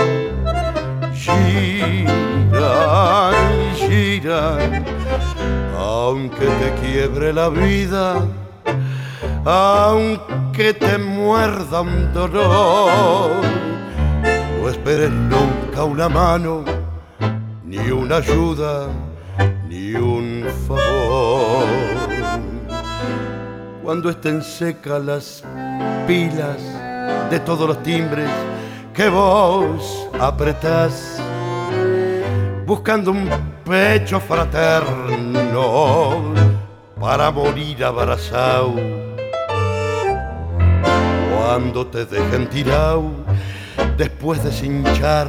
[1.13, 2.71] gira,
[3.77, 4.78] gira
[6.09, 8.17] aunque te quiebre la vida,
[9.45, 13.31] aunque te muerda un dolor,
[14.59, 16.65] no esperes nunca una mano,
[17.63, 18.89] ni una ayuda,
[19.69, 21.67] ni un favor.
[23.83, 25.45] Cuando estén secas las
[26.07, 26.59] pilas
[27.31, 28.31] de todos los timbres
[28.95, 31.21] que vos apretás,
[32.65, 33.29] buscando un
[33.63, 35.28] pecho fraterno
[37.01, 38.75] para morir abrazado.
[41.35, 43.11] Cuando te dejen tirado
[43.97, 45.27] después de cinchar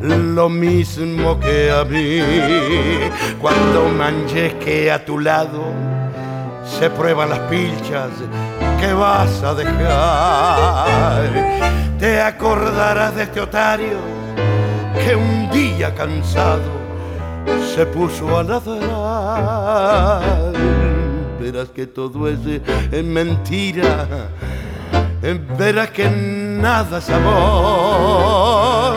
[0.00, 2.20] lo mismo que a mí,
[3.40, 5.62] cuando manches que a tu lado
[6.64, 8.10] se prueban las pilchas
[8.80, 11.30] que vas a dejar,
[11.98, 13.96] te acordarás de este otario
[14.94, 16.83] que un día cansado
[17.74, 20.22] se puso a ladrar.
[21.40, 22.38] Verás que todo es,
[22.90, 24.28] es mentira,
[25.58, 28.96] verás que nada es amor.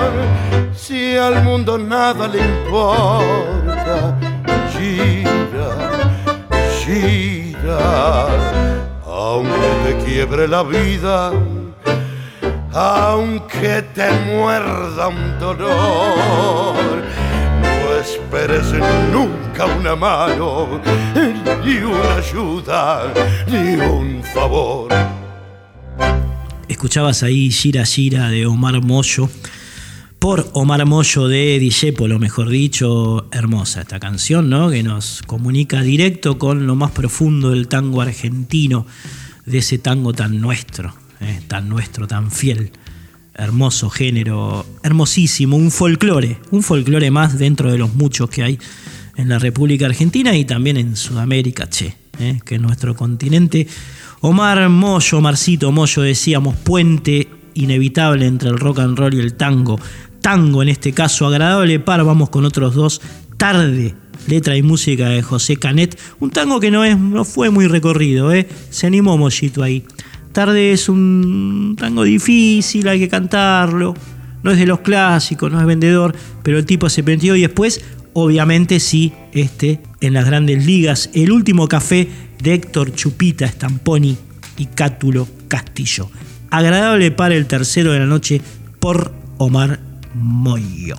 [0.73, 4.17] Si al mundo nada le importa,
[4.71, 5.69] gira,
[6.79, 8.27] gira,
[9.05, 11.31] aunque te quiebre la vida
[12.79, 16.75] aunque te muerda un dolor.
[17.99, 18.65] Esperes
[19.11, 20.79] nunca una mano,
[21.65, 23.11] ni una ayuda,
[23.47, 24.91] ni un favor.
[26.67, 29.29] Escuchabas ahí Gira Gira de Omar Moyo.
[30.19, 34.69] Por Omar Moyo de Dijépolo, mejor dicho, hermosa esta canción, ¿no?
[34.69, 38.85] Que nos comunica directo con lo más profundo del tango argentino,
[39.45, 41.41] de ese tango tan nuestro, ¿eh?
[41.47, 42.71] tan nuestro, tan fiel.
[43.37, 48.59] Hermoso género, hermosísimo, un folclore, un folclore más dentro de los muchos que hay
[49.15, 52.39] en la República Argentina y también en Sudamérica, che, ¿eh?
[52.43, 53.67] que es nuestro continente.
[54.21, 59.79] Omar Moyo, Marcito Moyo, decíamos, puente inevitable entre el rock and roll y el tango.
[60.21, 63.01] Tango en este caso, agradable par, vamos con otros dos.
[63.37, 63.95] Tarde,
[64.27, 65.99] letra y música de José Canet.
[66.19, 68.47] Un tango que no, es, no fue muy recorrido, ¿eh?
[68.69, 69.83] se animó Mollito ahí.
[70.37, 73.95] Tarde es un tango difícil, hay que cantarlo.
[74.43, 77.83] No es de los clásicos, no es vendedor, pero el tipo se metió y después,
[78.13, 81.09] obviamente, sí, este, en las grandes ligas.
[81.15, 82.07] El último café
[82.39, 84.15] de Héctor Chupita Stamponi
[84.59, 86.07] y Cátulo Castillo.
[86.51, 88.39] agradable para el tercero de la noche
[88.79, 89.79] por Omar
[90.13, 90.97] Moyo.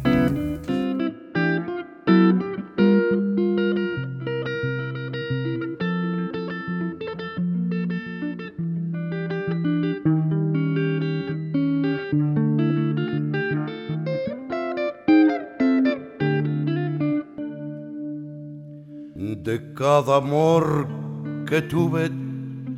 [19.89, 20.87] Cada amor
[21.49, 22.11] que tuve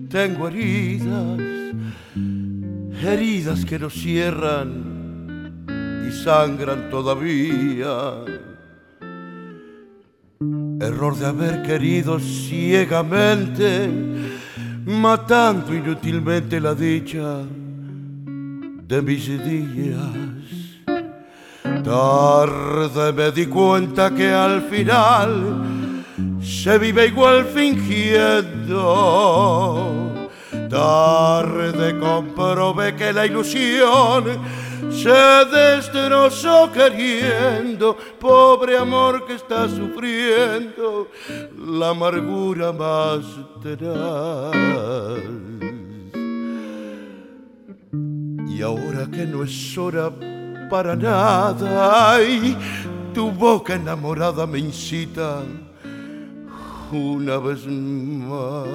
[0.08, 1.40] tengo heridas,
[3.02, 4.68] heridas que no cierran
[6.06, 8.12] y sangran todavía.
[10.80, 13.90] Error de haber querido ciegamente,
[14.86, 17.42] matando inútilmente la dicha
[18.86, 20.14] de mis días.
[21.82, 25.79] Tarde me di cuenta que al final
[26.42, 28.30] se vive igual fingiendo.
[30.68, 34.24] Tarde comprobé que la ilusión
[34.90, 41.08] se destrozó queriendo, pobre amor que está sufriendo
[41.56, 43.20] la amargura más
[43.62, 44.54] tenaz.
[48.48, 50.10] Y ahora que no es hora
[50.70, 52.56] para nada, ay,
[53.14, 55.42] tu boca enamorada me incita
[56.96, 58.66] una vez más.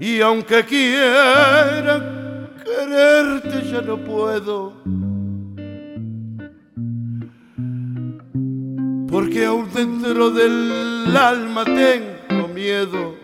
[0.00, 4.72] Y aunque quiera quererte ya no puedo.
[9.08, 13.14] Porque aún dentro del alma tengo miedo.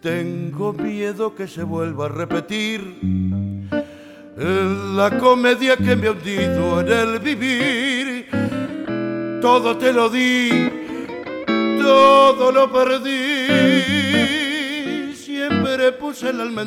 [0.00, 3.47] Tengo miedo que se vuelva a repetir
[4.38, 8.28] la comedia que me ha hundido en el vivir.
[9.40, 10.50] Todo te lo di,
[11.80, 13.12] todo lo perdí.
[15.14, 16.64] Siempre puse la alma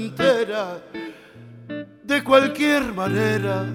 [2.03, 3.65] de cualquier manera,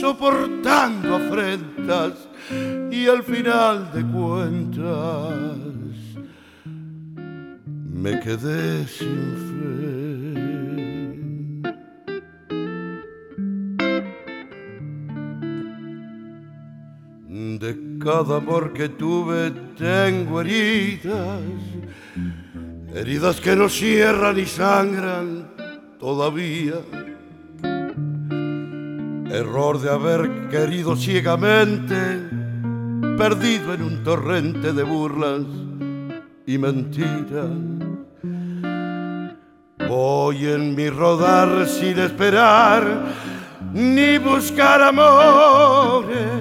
[0.00, 2.14] soportando afrentas
[2.90, 5.38] y al final de cuentas
[7.92, 9.59] me quedé sin fe.
[18.10, 21.42] Cada amor que tuve tengo heridas,
[22.92, 25.48] heridas que no cierran y sangran
[26.00, 26.74] todavía.
[29.30, 31.94] Error de haber querido ciegamente,
[33.16, 35.42] perdido en un torrente de burlas
[36.48, 37.58] y mentiras.
[39.88, 43.04] Voy en mi rodar sin esperar
[43.72, 46.39] ni buscar amores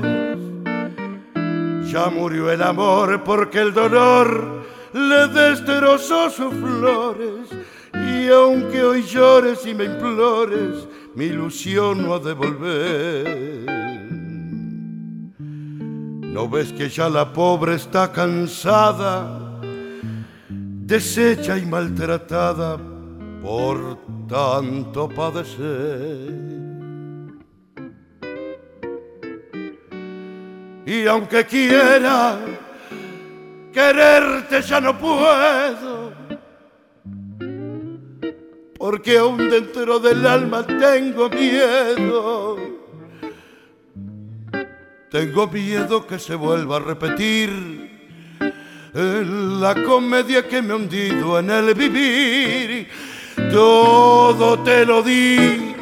[1.92, 7.50] ya murió el amor porque el dolor le destrozó sus flores.
[7.94, 13.66] Y aunque hoy llores y me implores, mi ilusión no ha de volver.
[16.34, 19.60] ¿No ves que ya la pobre está cansada,
[20.50, 22.78] deshecha y maltratada
[23.42, 26.59] por tanto padecer?
[30.90, 32.40] Y aunque quiera
[33.72, 36.12] quererte ya no puedo,
[38.76, 42.58] porque aún dentro del alma tengo miedo.
[45.12, 47.52] Tengo miedo que se vuelva a repetir
[48.92, 52.88] la comedia que me ha hundido en el vivir.
[53.52, 55.76] Todo te lo di,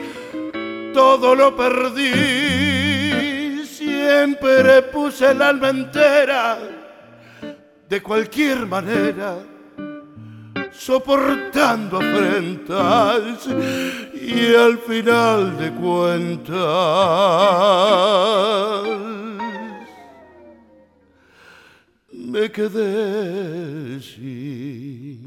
[0.93, 2.86] todo lo perdí.
[4.07, 6.57] Siempre puse el alma entera,
[7.89, 9.35] de cualquier manera,
[10.71, 13.49] soportando afrentas
[14.13, 16.57] y al final de cuentas
[22.13, 25.26] me quedé sin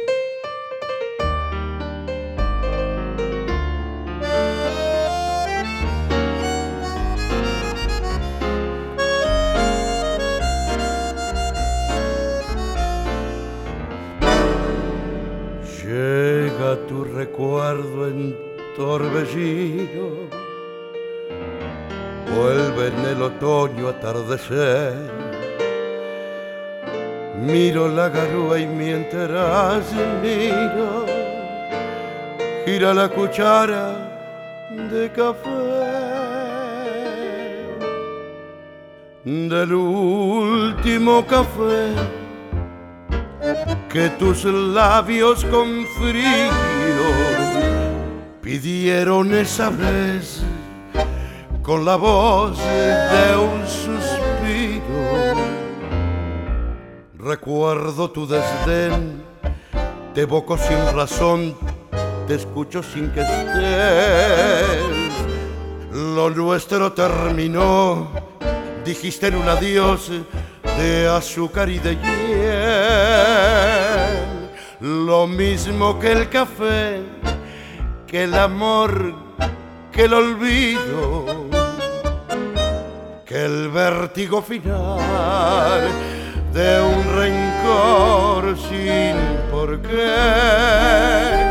[32.65, 33.95] Gira la cuchara
[34.91, 35.71] de café
[39.23, 41.93] del último café
[43.89, 47.11] que tus labios con frío
[48.41, 50.43] pidieron esa vez
[51.61, 54.81] con la voz de un suspiro.
[57.19, 59.21] Recuerdo tu desdén,
[60.15, 61.55] te evoco sin razón,
[62.27, 64.79] te escucho sin que estés.
[65.91, 68.11] Lo nuestro terminó,
[68.85, 70.11] dijiste en un adiós
[70.77, 72.51] de azúcar y de hiel.
[74.79, 77.01] Lo mismo que el café,
[78.07, 79.13] que el amor,
[79.91, 81.51] que el olvido
[83.31, 84.99] que el vértigo final
[86.53, 89.15] de un rencor sin
[89.49, 91.50] por qué.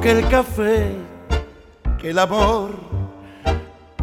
[0.00, 0.92] Que el café,
[2.00, 2.70] que el amor,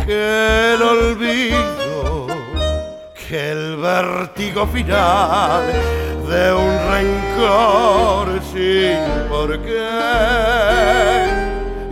[0.06, 2.28] que el olvido,
[3.16, 5.64] que el vértigo final
[6.28, 9.88] de un rencor sin por qué.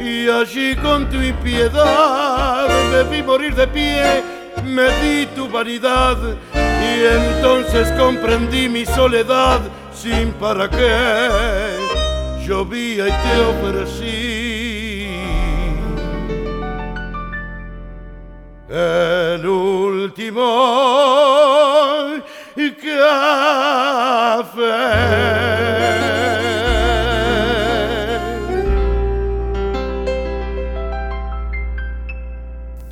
[0.03, 4.21] Y allí con tu impiedad me vi morir de pie,
[4.65, 6.17] me di tu vanidad
[6.53, 9.61] y entonces comprendí mi soledad
[9.93, 11.74] sin para qué
[12.47, 15.05] llovía y te ofrecí
[18.69, 20.43] el último
[22.81, 24.65] café.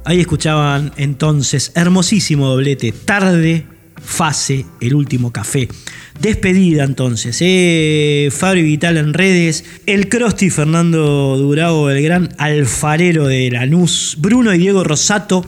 [0.06, 3.66] Ahí escuchaban entonces hermosísimo doblete, tarde,
[4.02, 5.70] fase, el último café.
[6.20, 7.38] Despedida entonces.
[7.42, 9.66] Eh, Vital en redes.
[9.86, 14.18] El Crosti Fernando Durago, el gran alfarero de Lanús.
[14.20, 15.46] Bruno y Diego Rosato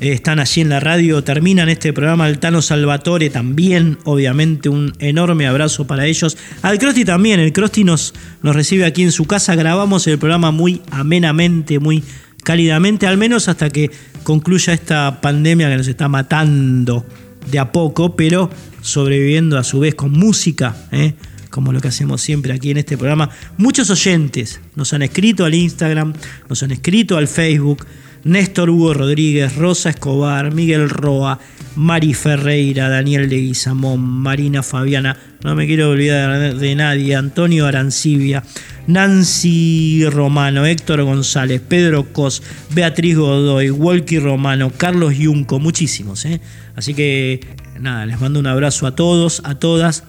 [0.00, 1.24] eh, están allí en la radio.
[1.24, 2.26] Terminan este programa.
[2.26, 3.98] Altano Salvatore también.
[4.04, 6.36] Obviamente un enorme abrazo para ellos.
[6.62, 7.40] Al Crosti también.
[7.40, 9.54] El Crosti nos, nos recibe aquí en su casa.
[9.54, 12.04] Grabamos el programa muy amenamente, muy
[12.44, 13.06] cálidamente.
[13.06, 13.90] Al menos hasta que
[14.24, 17.04] concluya esta pandemia que nos está matando
[17.50, 18.14] de a poco.
[18.14, 18.50] Pero
[18.82, 21.14] sobreviviendo a su vez con música, ¿eh?
[21.50, 23.30] como lo que hacemos siempre aquí en este programa.
[23.56, 26.12] Muchos oyentes nos han escrito al Instagram,
[26.48, 27.86] nos han escrito al Facebook.
[28.24, 31.38] Néstor Hugo Rodríguez, Rosa Escobar, Miguel Roa,
[31.74, 38.44] Mari Ferreira, Daniel de Guizamón, Marina Fabiana, no me quiero olvidar de nadie, Antonio Arancibia,
[38.86, 42.42] Nancy Romano, Héctor González, Pedro Cos,
[42.74, 46.24] Beatriz Godoy, Walkie Romano, Carlos Yunco, muchísimos.
[46.24, 46.40] ¿eh?
[46.76, 47.40] Así que
[47.80, 50.04] nada, les mando un abrazo a todos, a todas.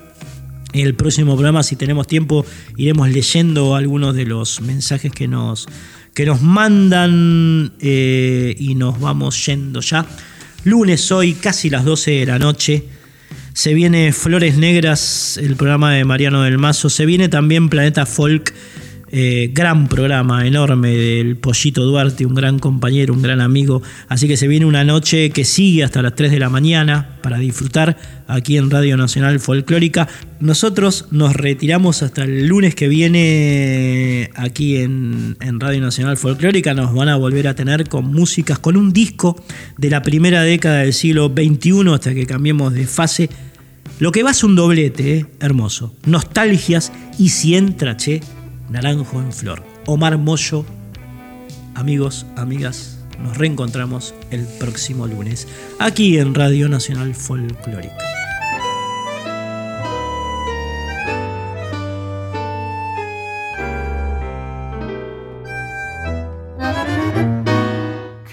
[0.74, 2.46] El próximo programa, si tenemos tiempo,
[2.78, 5.68] iremos leyendo algunos de los mensajes que nos,
[6.14, 10.06] que nos mandan eh, y nos vamos yendo ya.
[10.64, 12.86] Lunes hoy, casi las 12 de la noche.
[13.54, 16.90] Se viene Flores Negras, el programa de Mariano del Mazo.
[16.90, 18.54] Se viene también Planeta Folk
[19.16, 23.84] Eh, gran programa, enorme del Pollito Duarte, un gran compañero, un gran amigo.
[24.08, 27.38] Así que se viene una noche que sigue hasta las 3 de la mañana para
[27.38, 27.96] disfrutar
[28.28, 30.08] aquí en Radio Nacional Folclórica.
[30.40, 36.74] Nosotros nos retiramos hasta el lunes que viene aquí en, Radio Nacional Folclórica.
[36.74, 39.40] Nos van a volver a tener con músicas, con un disco
[39.78, 43.30] de la primera década del siglo XXI hasta que cambiemos de fase.
[44.00, 45.26] Lo que va es un doblete, ¿eh?
[45.40, 45.94] hermoso.
[46.08, 48.22] Nostalgias y si entra, che,
[48.70, 49.64] naranjo en flor.
[49.86, 50.66] Omar Moyo,
[51.76, 55.48] amigos, amigas, nos reencontramos el próximo lunes
[55.80, 57.98] aquí en Radio Nacional Folclórica.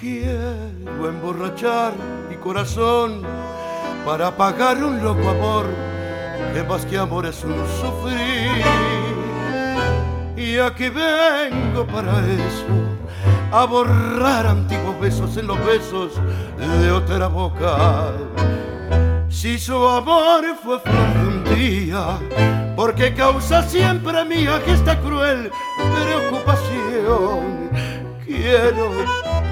[0.00, 1.92] Quiero emborrachar
[2.28, 3.22] mi corazón
[4.04, 5.66] para pagar un loco amor
[6.54, 9.19] que más que amor es un sufrir.
[10.40, 12.64] Y aquí vengo para eso,
[13.52, 16.12] a borrar antiguos besos en los besos
[16.80, 18.12] de otra boca.
[19.28, 22.18] Si su amor fue flor de un día,
[22.74, 27.70] porque causa siempre mía que esta cruel preocupación.
[28.24, 28.92] Quiero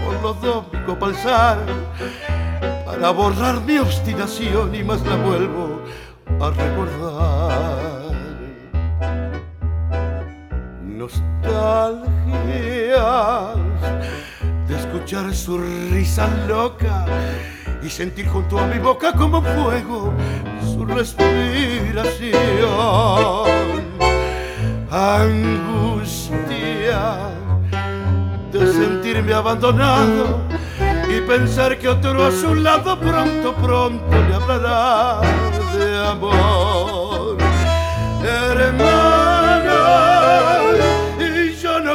[0.07, 1.59] por los dos mi copalzar
[2.87, 5.83] para borrar mi obstinación y más la vuelvo
[6.41, 7.78] a recordar.
[10.99, 12.03] Nostalgias
[14.67, 15.59] de escuchar su
[15.93, 17.07] risa loca
[17.81, 20.13] y sentir junto a mi boca como fuego
[20.61, 22.33] su respiración.
[24.91, 26.41] Angustia
[28.51, 30.41] de sentirme abandonado
[31.09, 35.21] y pensar que otro a su lado pronto, pronto le hablará
[35.79, 36.59] de amor.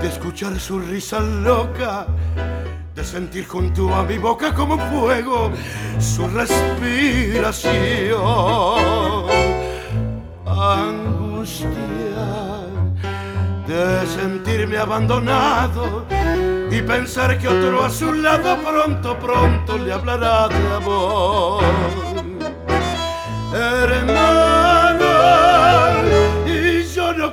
[0.00, 2.06] De escuchar su risa loca,
[2.94, 5.50] de sentir junto a mi boca como fuego
[5.98, 7.72] su respiración.
[10.46, 11.66] Angustia
[13.66, 16.04] de sentirme abandonado
[16.70, 21.64] y pensar que otro a su lado pronto, pronto le hablará de amor.
[23.54, 24.35] Hermano,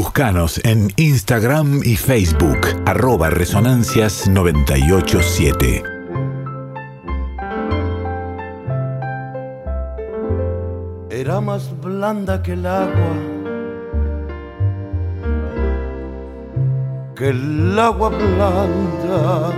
[0.00, 5.82] Búscanos en Instagram y Facebook, arroba Resonancias 987.
[11.10, 13.12] Era más blanda que el agua,
[17.16, 19.52] que el agua blanda.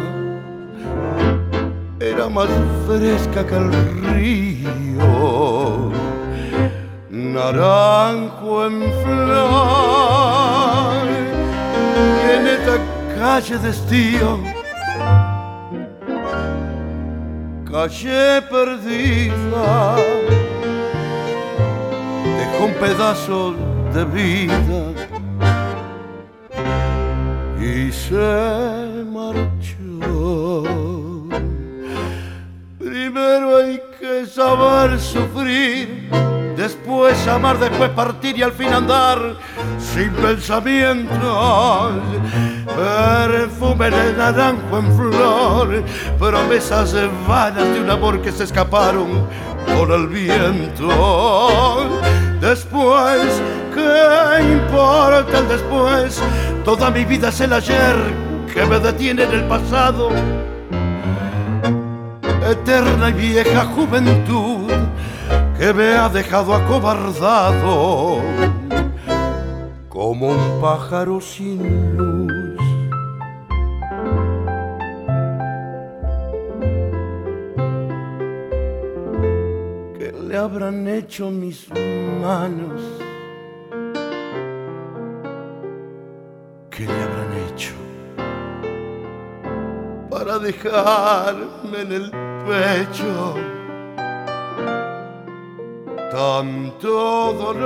[2.01, 2.49] Era más
[2.87, 3.71] fresca que el
[4.15, 5.93] río,
[7.21, 10.31] naranjo en flor.
[12.33, 12.77] En esta
[13.19, 14.31] calle de estío,
[17.71, 19.97] calle perdida
[22.39, 23.55] dejó un pedazo
[23.95, 24.83] de vida
[27.61, 30.55] y se marchó.
[32.79, 36.00] Primero hay que saber sufrir,
[36.61, 39.19] después amar, después partir y al fin andar
[39.79, 41.93] sin pensamientos.
[42.77, 45.85] Perfume de naranjo en flor,
[46.19, 46.95] promesas
[47.27, 49.27] vanas de un amor que se escaparon
[49.75, 50.89] con el viento.
[52.41, 53.41] Después,
[53.75, 56.21] ¿qué importa el después?
[56.63, 57.97] Toda mi vida es el ayer
[58.53, 60.11] que me detiene en el pasado.
[62.51, 64.50] Eterna y vieja juventud
[65.61, 68.23] que me ha dejado acobardado
[69.91, 72.59] como un pájaro sin luz.
[79.99, 81.69] ¿Qué le habrán hecho mis
[82.23, 82.81] manos?
[86.71, 87.75] ¿Qué le habrán hecho
[90.09, 92.11] para dejarme en el
[92.47, 93.60] pecho?
[96.11, 97.63] Tanto dolor,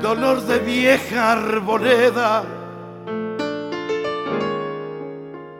[0.00, 2.44] dolor de vieja arboleda,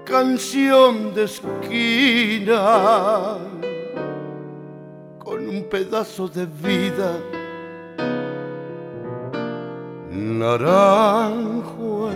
[0.04, 2.60] canción de esquina,
[5.18, 7.18] con un pedazo de vida,
[10.10, 12.12] naranjo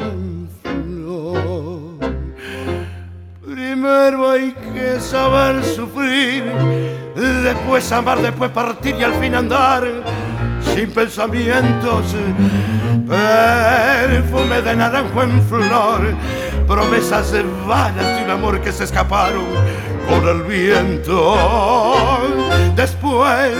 [3.80, 6.42] Primero hay que saber sufrir
[7.14, 9.84] después amar, después partir y al fin andar
[10.64, 12.06] sin pensamientos.
[13.06, 16.12] Perfume de naranjo en flor,
[16.66, 17.32] promesas
[17.68, 19.46] vanas de un amor que se escaparon
[20.08, 21.36] por el viento.
[22.74, 23.52] Después,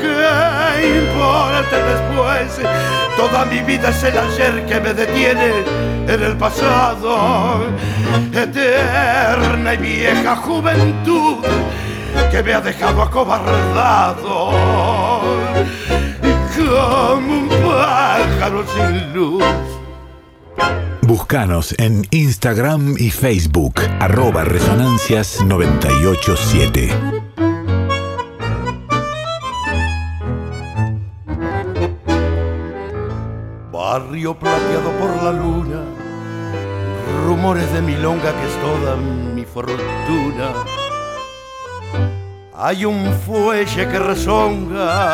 [0.00, 2.70] ¿qué importa después?
[3.16, 7.64] Toda mi vida es el ayer que me detiene en el pasado,
[8.32, 11.44] eterna y vieja juventud
[12.30, 14.50] que me ha dejado acobardado
[16.56, 19.42] como un pájaro sin luz.
[21.02, 27.33] Búscanos en Instagram y Facebook, arroba resonancias987.
[33.94, 35.80] Barrio plateado por la luna,
[37.28, 40.48] rumores de milonga que es toda mi fortuna.
[42.56, 45.04] Hay un fuelle que rezonga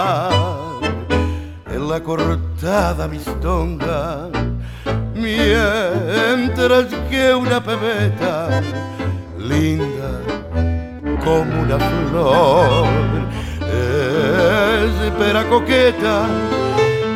[1.70, 4.30] en la cortada mistonga,
[5.14, 8.62] mientras que una pebeta
[9.36, 10.22] linda
[11.22, 12.88] como una flor
[15.04, 16.24] espera coqueta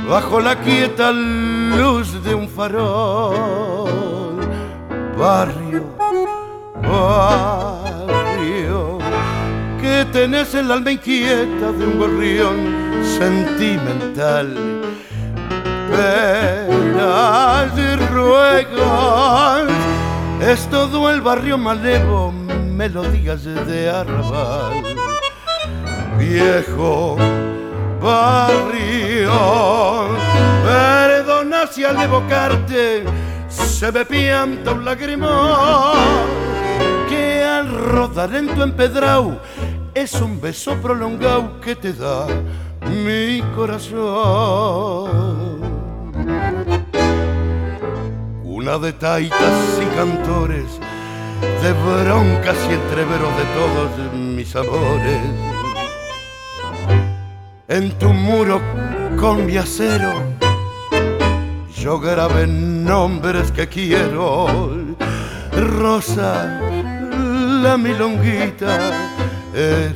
[0.09, 4.41] bajo la quieta luz de un farol.
[5.17, 5.85] Barrio,
[6.83, 8.05] barrio
[9.81, 12.57] que tenés el alma inquieta de un gorrión
[13.19, 14.83] sentimental.
[15.91, 19.71] Penas y ruegos,
[20.41, 24.83] es todo el barrio malevo, melodías de arrabal.
[26.19, 27.17] Viejo
[28.05, 29.33] barrio,
[32.05, 33.05] evocarte
[33.49, 35.97] se me pianta un lagrimón
[37.09, 39.39] que al rodar en tu empedrau
[39.95, 42.27] es un beso prolongado que te da
[42.89, 44.95] mi corazón.
[48.43, 50.81] Una de taitas y cantores,
[51.63, 55.21] de broncas y entreveros de todos mis amores.
[57.69, 58.61] En tu muro
[59.19, 60.13] con mi acero,
[61.85, 64.47] yo grabé nombres que quiero.
[65.53, 66.59] Rosa,
[67.63, 68.91] la milonguita
[69.55, 69.93] era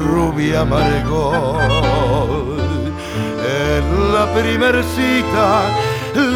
[0.00, 1.60] rubia amargó.
[3.68, 5.68] En la primer cita,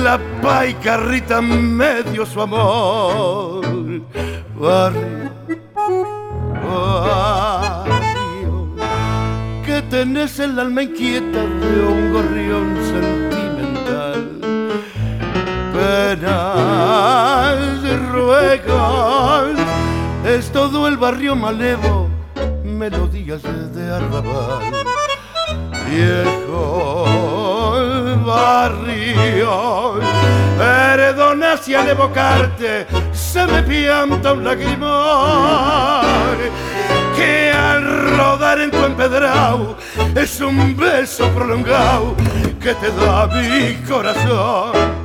[0.04, 4.02] la paicarrita me dio su amor.
[4.54, 5.30] Barrio,
[7.42, 8.16] barrio,
[9.64, 13.19] que tenés el alma inquieta de un gorrión sentimental.
[15.90, 17.58] Penas
[20.24, 22.08] es todo el barrio malevo,
[22.62, 24.72] melodías de arrabal.
[25.88, 27.06] Viejo
[28.24, 29.98] barrio,
[30.56, 34.86] perdona si al evocarte se me pianta un lagrimón
[37.16, 39.76] que al rodar en tu empedrado
[40.14, 42.14] es un beso prolongado
[42.60, 44.99] que te da mi corazón